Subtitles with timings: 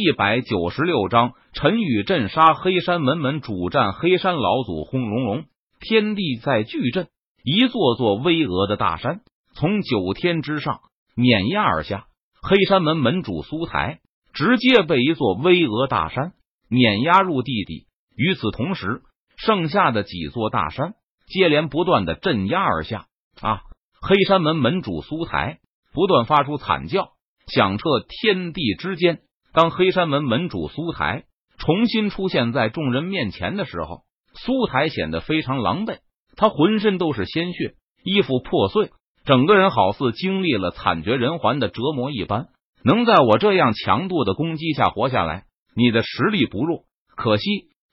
[0.00, 5.44] 一百九十六章，陈宇镇杀黑山门门主战黑山老祖，轰隆隆，
[5.78, 7.08] 天地在巨震，
[7.44, 9.20] 一座座巍峨的大山
[9.52, 10.80] 从九天之上
[11.14, 12.06] 碾压而下。
[12.40, 13.98] 黑山门门主苏台
[14.32, 16.32] 直接被一座巍峨大山
[16.70, 17.86] 碾压入地底。
[18.16, 19.02] 与此同时，
[19.36, 20.94] 剩下的几座大山
[21.26, 23.04] 接连不断的镇压而下。
[23.42, 23.60] 啊！
[24.00, 25.58] 黑山门门主苏台
[25.92, 27.10] 不断发出惨叫，
[27.46, 29.20] 响彻天地之间。
[29.52, 31.24] 当黑山门门主苏台
[31.58, 34.02] 重新出现在众人面前的时候，
[34.34, 35.98] 苏台显得非常狼狈，
[36.36, 38.90] 他浑身都是鲜血，衣服破碎，
[39.24, 42.48] 整个人好似经历了惨绝人寰的折磨一般。
[42.82, 45.44] 能在我这样强度的攻击下活下来，
[45.74, 46.84] 你的实力不弱。
[47.14, 47.42] 可惜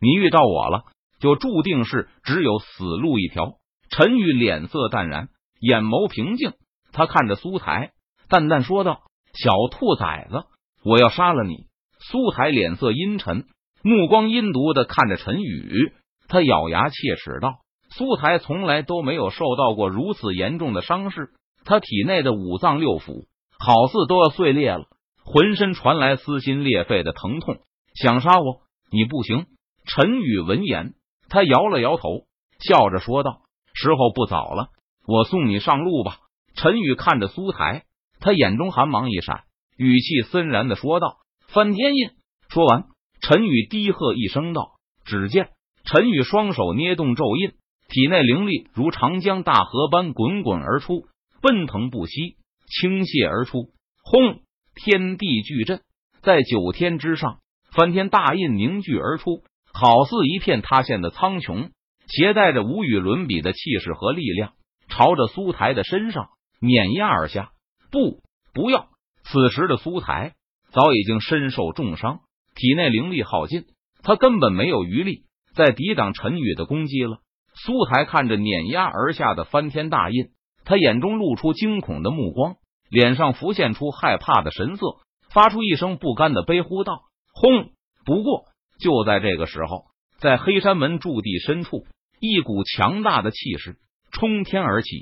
[0.00, 0.84] 你遇到我了，
[1.20, 3.58] 就注定是只有死路一条。
[3.90, 5.28] 陈宇脸色淡然，
[5.60, 6.54] 眼眸平静，
[6.92, 7.92] 他看着苏台，
[8.28, 9.02] 淡淡说道
[9.34, 10.46] ：“小兔崽子。”
[10.84, 11.66] 我要杀了你！
[12.00, 13.44] 苏台脸色阴沉，
[13.82, 15.92] 目光阴毒的看着陈宇，
[16.26, 17.58] 他咬牙切齿道
[17.90, 21.30] ：“苏台从来都没有受到过如此严重的伤势，
[21.64, 23.26] 他体内的五脏六腑
[23.58, 24.86] 好似都要碎裂了，
[25.24, 27.58] 浑身传来撕心裂肺的疼痛，
[27.94, 29.46] 想杀我你不行。”
[29.86, 30.94] 陈宇闻言，
[31.28, 32.26] 他摇了摇头，
[32.58, 33.42] 笑着说道
[33.74, 34.68] ：“时候不早了，
[35.06, 36.16] 我送你上路吧。”
[36.54, 37.84] 陈宇看着苏台，
[38.20, 39.44] 他眼中寒芒一闪。
[39.76, 41.16] 语气森然的说道
[41.48, 42.10] ：“翻天印。”
[42.48, 42.84] 说完，
[43.20, 44.72] 陈宇低喝一声道
[45.04, 45.50] ：“只见
[45.84, 47.52] 陈宇双手捏动咒印，
[47.88, 51.06] 体内灵力如长江大河般滚滚而出，
[51.40, 53.70] 奔腾不息，倾泻而出。
[54.02, 54.40] 轰！
[54.74, 55.82] 天地巨震，
[56.22, 57.40] 在九天之上，
[57.72, 61.70] 翻天大印凝聚而出，好似一片塌陷的苍穹，
[62.08, 64.52] 携带着无与伦比的气势和力量，
[64.88, 67.52] 朝着苏台的身上碾压而下。
[67.90, 68.22] 不，
[68.54, 68.88] 不要！
[69.24, 70.34] 此时的苏台
[70.72, 72.20] 早已经身受重伤，
[72.54, 73.64] 体内灵力耗尽，
[74.02, 77.18] 他根本没有余力再抵挡陈宇的攻击了。
[77.54, 80.30] 苏台看着碾压而下的翻天大印，
[80.64, 82.56] 他眼中露出惊恐的目光，
[82.88, 84.82] 脸上浮现出害怕的神色，
[85.30, 87.70] 发出一声不甘的悲呼道：“轰！”
[88.04, 88.46] 不过
[88.80, 89.84] 就在这个时候，
[90.18, 91.86] 在黑山门驻地深处，
[92.20, 93.76] 一股强大的气势
[94.10, 94.96] 冲天而起，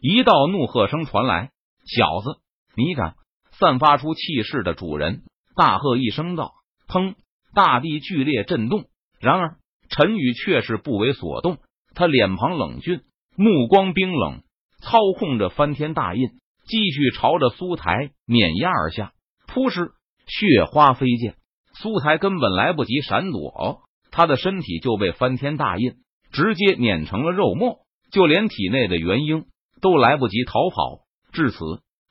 [0.00, 1.50] 一道怒喝声传来
[1.84, 2.40] ：“小子，
[2.76, 3.14] 你敢！”
[3.58, 5.22] 散发出气势的主人
[5.54, 6.52] 大喝一声道
[6.86, 7.14] ：“砰！”
[7.54, 8.84] 大地剧烈震动。
[9.18, 9.56] 然而
[9.88, 11.56] 陈宇却是不为所动，
[11.94, 13.00] 他脸庞冷峻，
[13.34, 14.42] 目光冰冷，
[14.82, 16.28] 操控着翻天大印，
[16.66, 19.12] 继续朝着苏台碾压而下。
[19.46, 19.92] 扑哧，
[20.26, 21.36] 血花飞溅，
[21.72, 23.80] 苏台根本来不及闪躲，
[24.10, 25.94] 他的身体就被翻天大印
[26.30, 27.78] 直接碾成了肉末，
[28.10, 29.46] 就连体内的元婴
[29.80, 31.06] 都来不及逃跑。
[31.32, 31.56] 至此。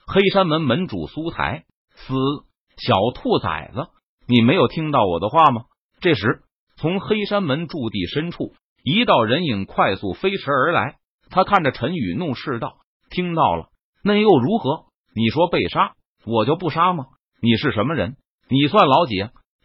[0.07, 2.13] 黑山门门主苏台，死
[2.77, 3.87] 小兔崽子！
[4.27, 5.63] 你没有听到我的话吗？
[5.99, 6.43] 这时，
[6.77, 10.97] 从黑山门驻地深处，一道人影快速飞驰而来。
[11.31, 12.77] 他看着陈宇，怒斥道
[13.09, 13.69] ：“听到了，
[14.03, 14.85] 那又如何？
[15.15, 17.05] 你说被杀，我就不杀吗？
[17.41, 18.15] 你是什么人？
[18.47, 19.15] 你算老几？”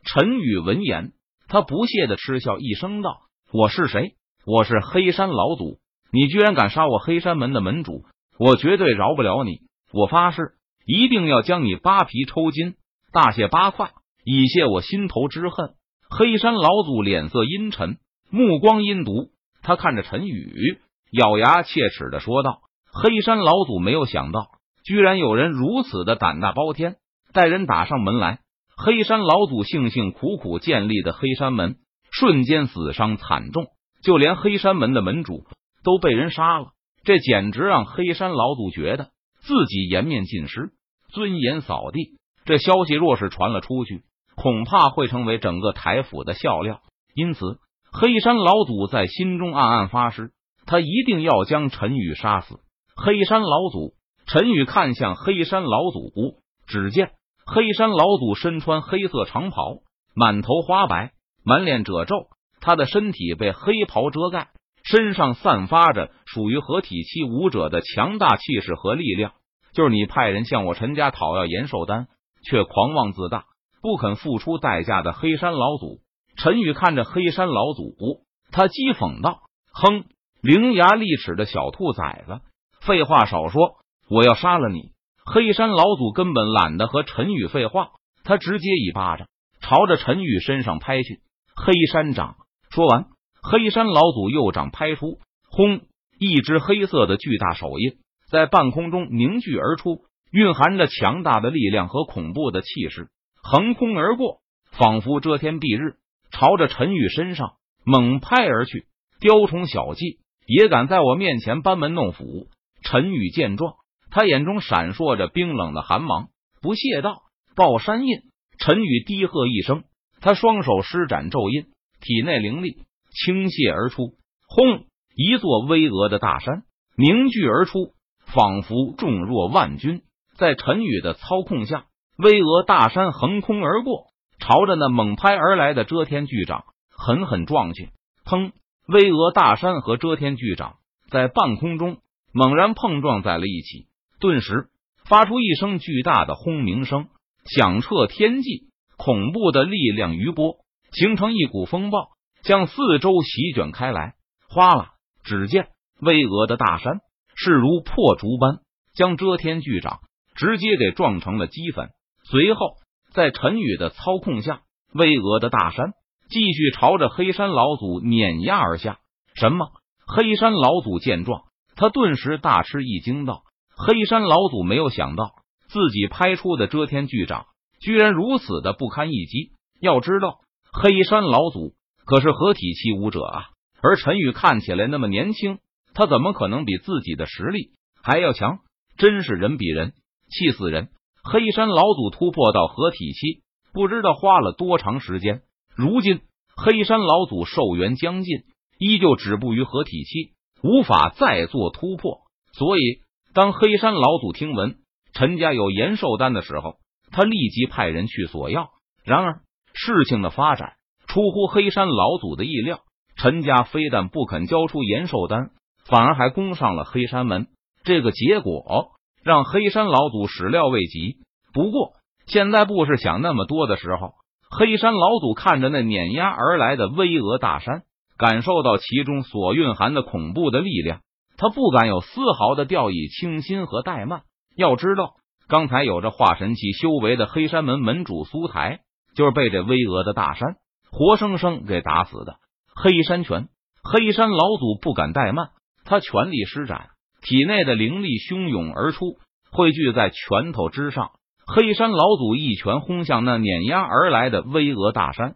[0.02, 1.12] 陈宇闻言，
[1.48, 3.20] 他不屑的嗤笑一声道
[3.52, 4.14] ：“我是谁？
[4.46, 5.78] 我是黑山老祖！
[6.10, 8.06] 你居然敢杀我黑山门的门主，
[8.38, 9.60] 我绝对饶不了你！”
[9.92, 10.52] 我发誓，
[10.86, 12.74] 一定要将你扒皮抽筋，
[13.12, 13.90] 大卸八块，
[14.24, 15.74] 以泄我心头之恨。
[16.08, 17.98] 黑山老祖脸色阴沉，
[18.30, 19.30] 目光阴毒，
[19.62, 20.78] 他看着陈宇，
[21.10, 22.60] 咬牙切齿的说道
[22.92, 24.48] ：“黑山老祖没有想到，
[24.84, 26.96] 居然有人如此的胆大包天，
[27.32, 28.38] 带人打上门来。
[28.76, 31.76] 黑山老祖辛辛苦苦建立的黑山门，
[32.12, 33.66] 瞬间死伤惨重，
[34.02, 35.44] 就连黑山门的门主
[35.82, 36.68] 都被人杀了。
[37.02, 39.10] 这简直让黑山老祖觉得。”
[39.42, 40.70] 自己颜面尽失，
[41.08, 42.18] 尊严扫地。
[42.44, 44.02] 这消息若是传了出去，
[44.36, 46.80] 恐怕会成为整个台府的笑料。
[47.14, 47.58] 因此，
[47.92, 50.30] 黑山老祖在心中暗暗发誓，
[50.66, 52.60] 他一定要将陈宇杀死。
[52.96, 53.94] 黑山老祖，
[54.26, 57.12] 陈宇看向黑山老祖，只见
[57.44, 59.78] 黑山老祖身穿黑色长袍，
[60.14, 61.12] 满头花白，
[61.44, 62.28] 满脸褶皱，
[62.60, 64.50] 他的身体被黑袍遮盖。
[64.82, 69.34] 身上散发着属于合体期武者的强大气势和力量，
[69.72, 72.08] 就是你派人向我陈家讨要延寿丹，
[72.44, 73.44] 却狂妄自大，
[73.82, 76.00] 不肯付出代价的黑山老祖。
[76.36, 79.40] 陈宇看着黑山老祖，他讥讽道
[79.72, 80.04] ：“哼，
[80.40, 82.40] 伶牙俐齿的小兔崽子，
[82.80, 83.76] 废话少说，
[84.08, 84.92] 我要杀了你！”
[85.24, 87.90] 黑山老祖根本懒得和陈宇废话，
[88.24, 89.28] 他直接一巴掌
[89.60, 91.20] 朝着陈宇身上拍去。
[91.54, 92.36] 黑山掌
[92.70, 93.06] 说完。
[93.42, 95.18] 黑山老祖右掌拍出，
[95.48, 95.80] 轰！
[96.18, 97.96] 一只黑色的巨大手印
[98.30, 103.08] 在半空中凝聚而出，蕴含着强大的力量和恐怖的气势，
[103.42, 104.40] 横空而过。
[104.72, 105.96] 仿佛遮天蔽日，
[106.30, 107.54] 朝着陈宇身上
[107.84, 108.86] 猛拍而去。
[109.18, 112.46] 雕虫小技也敢在我面前班门弄斧！
[112.82, 113.74] 陈宇见状，
[114.10, 116.28] 他眼中闪烁着冰冷的寒芒，
[116.62, 117.22] 不屑道
[117.56, 118.20] ：“抱山印！”
[118.58, 119.82] 陈宇低喝一声，
[120.20, 121.64] 他双手施展咒印，
[122.00, 124.14] 体内灵力倾泻而出，
[124.46, 124.86] 轰！
[125.16, 126.62] 一座巍峨的大山
[126.96, 127.92] 凝聚而出，
[128.32, 130.02] 仿佛重若万钧。
[130.36, 131.84] 在陈宇的操控下，
[132.16, 134.06] 巍峨大山横空而过，
[134.38, 137.90] 朝着那猛拍而来的遮天巨掌狠狠撞去。
[138.24, 138.52] 砰！
[138.86, 140.76] 巍峨大山和遮天巨掌
[141.10, 141.98] 在半空中
[142.32, 143.86] 猛然碰撞在了一起，
[144.18, 144.68] 顿时
[145.04, 147.08] 发出一声巨大的轰鸣声，
[147.44, 148.70] 响彻天际。
[148.96, 150.56] 恐怖的力量余波
[150.92, 152.10] 形成一股风暴，
[152.42, 154.14] 向四周席卷开来。
[154.48, 154.92] 哗啦！
[155.24, 155.68] 只见
[156.00, 157.00] 巍峨的大山
[157.42, 158.58] 势如破竹般
[158.94, 160.00] 将遮天巨掌
[160.34, 161.88] 直接给撞成了齑粉。
[162.24, 162.74] 随后，
[163.14, 164.60] 在陈宇的操控下，
[164.92, 165.92] 巍峨的大山
[166.28, 168.98] 继续朝着黑山老祖碾压而下。
[169.34, 169.70] 什么？
[170.06, 171.44] 黑山老祖见状，
[171.76, 173.44] 他顿时大吃一惊，道
[173.74, 175.30] ：“黑山老祖没有想到
[175.68, 177.46] 自己拍出的遮天巨掌
[177.80, 179.52] 居然如此的不堪一击。
[179.80, 180.40] 要知道，
[180.70, 181.72] 黑山老祖
[182.04, 183.44] 可是合体期武者啊！”
[183.82, 185.58] 而陈宇看起来那么年轻，
[185.94, 187.70] 他怎么可能比自己的实力
[188.02, 188.58] 还要强？
[188.96, 189.92] 真是人比人
[190.28, 190.88] 气死人！
[191.22, 193.42] 黑山老祖突破到合体期，
[193.72, 195.42] 不知道花了多长时间。
[195.74, 196.20] 如今
[196.56, 198.44] 黑山老祖寿元将近，
[198.78, 200.32] 依旧止步于合体期，
[200.62, 202.20] 无法再做突破。
[202.52, 203.00] 所以，
[203.32, 204.76] 当黑山老祖听闻
[205.12, 206.76] 陈家有延寿丹的时候，
[207.10, 208.70] 他立即派人去索要。
[209.04, 209.40] 然而，
[209.72, 210.74] 事情的发展
[211.06, 212.80] 出乎黑山老祖的意料。
[213.16, 215.50] 陈家非但不肯交出延寿丹，
[215.90, 217.48] 反而还攻上了黑山门。
[217.84, 218.92] 这个结果
[219.22, 221.18] 让黑山老祖始料未及。
[221.52, 221.92] 不过
[222.26, 224.12] 现在不是想那么多的时候。
[224.52, 227.82] 黑山老祖看着那碾压而来的巍峨大山，
[228.18, 231.02] 感受到其中所蕴含的恐怖的力量，
[231.36, 234.22] 他不敢有丝毫的掉以轻心和怠慢。
[234.56, 235.12] 要知道，
[235.46, 238.80] 刚才有着化神期修为的黑山门门主苏台，
[239.14, 240.56] 就是被这巍峨的大山
[240.90, 242.38] 活生生给打死的。
[242.74, 243.50] 黑山拳，
[243.84, 245.50] 黑山老祖不敢怠慢，
[245.90, 246.90] 他全力施展，
[247.20, 249.18] 体内的灵力汹涌而出，
[249.50, 251.10] 汇聚在拳头之上。
[251.48, 255.34] 黑山老祖一拳轰向那碾压而来的巍峨大山。